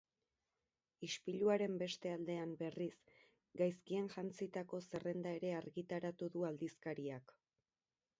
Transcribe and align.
Ispiluaren 1.07 1.73
beste 1.81 2.13
aldean, 2.13 2.55
berriz, 2.61 2.95
gaizkien 3.61 4.07
jantzitako 4.15 4.79
zerrenda 4.87 5.35
ere 5.41 5.53
argitaratu 5.59 6.31
du 6.37 6.47
aldizkariak. 6.49 7.35